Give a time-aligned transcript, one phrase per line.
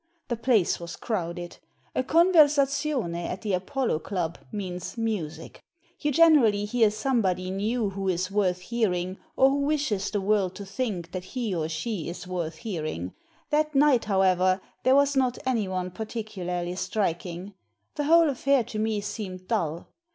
[0.29, 1.57] The place was crowded.
[1.93, 5.61] A conversazione at the Apollo Club means music.
[5.99, 10.65] You generally hear somebody new who is worth hearing or who wishes the world to
[10.65, 13.13] think that he or she is worth hearing.
[13.51, 17.53] That night, however, there was not anyone particularly striking.
[17.93, 19.87] The whole affair to me seemed dull.